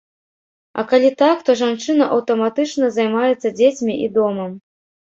[0.81, 4.51] А калі так, то жанчына аўтаматычна займаецца дзецьмі і домам.